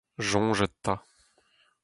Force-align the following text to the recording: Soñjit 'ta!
Soñjit 0.29 0.73
'ta! 0.83 0.93